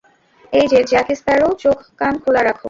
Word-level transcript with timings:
এইযে, 0.53 0.79
Jack 0.83 1.07
Sparrow, 1.11 1.47
চোখ-কান 1.59 2.13
খোলা 2.17 2.41
রাখো। 2.43 2.59